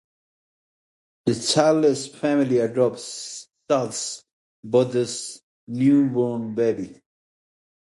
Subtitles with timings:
[1.27, 4.23] The childless family adopts Said’s
[4.63, 7.01] brother’s newborn baby.